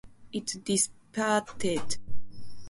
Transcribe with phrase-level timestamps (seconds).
[0.33, 1.97] It dissipated shortly thereafter.